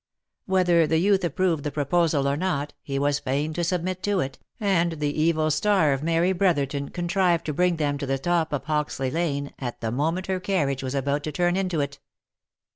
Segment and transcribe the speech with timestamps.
[0.47, 4.39] Whether the youth approved the proposal or not, he was fain to submit to it,
[4.59, 8.63] and the evil star of Mary Brotherton contrived to bring them to the top of
[8.63, 11.99] Hoxley lane at the moment her carriage was about to turn into it.